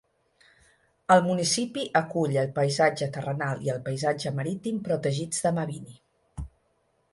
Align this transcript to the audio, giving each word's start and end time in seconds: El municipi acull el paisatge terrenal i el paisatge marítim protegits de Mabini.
El 1.15 1.19
municipi 1.25 1.83
acull 1.99 2.39
el 2.45 2.49
paisatge 2.55 3.09
terrenal 3.19 3.63
i 3.67 3.71
el 3.75 3.85
paisatge 3.91 4.35
marítim 4.41 4.83
protegits 4.91 5.47
de 5.47 5.55
Mabini. 5.61 5.97